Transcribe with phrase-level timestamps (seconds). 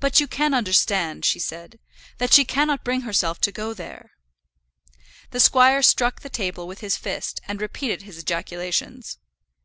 [0.00, 1.78] "But you can understand," she said,
[2.18, 4.10] "that she cannot bring herself to go there."
[5.30, 9.18] The squire struck the table with his fist, and repeated his ejaculations.